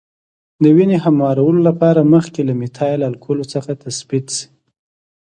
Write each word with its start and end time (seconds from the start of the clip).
د 0.63 0.65
وینې 0.75 0.97
هموارولو 1.05 1.59
لپاره 1.69 2.09
مخکې 2.13 2.41
له 2.47 2.53
میتایل 2.61 3.01
الکولو 3.09 3.43
څخه 3.53 3.71
تثبیت 3.83 4.25
شي. 4.37 4.45